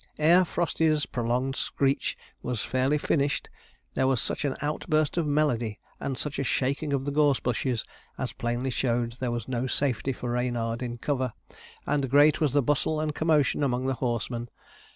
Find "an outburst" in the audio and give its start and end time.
4.43-5.15